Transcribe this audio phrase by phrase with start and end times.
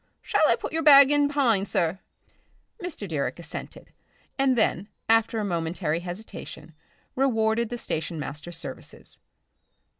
[0.23, 1.99] Shall I put your bag in behind, sir?"
[2.83, 3.07] Mr.
[3.07, 3.93] Direck assented,
[4.35, 6.73] and then, after a momentary hesitation,
[7.15, 9.19] rewarded the station master's services.